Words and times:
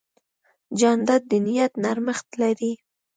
جانداد 0.79 1.21
د 1.29 1.31
نیت 1.45 1.73
نرمښت 1.83 2.27
لري. 2.41 2.73